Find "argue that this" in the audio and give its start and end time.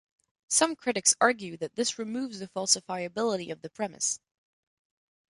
1.21-1.99